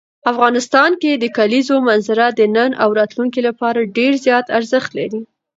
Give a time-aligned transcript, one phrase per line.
[0.31, 5.21] افغانستان کې د کلیزو منظره د نن او راتلونکي لپاره ډېر زیات ارزښت لري.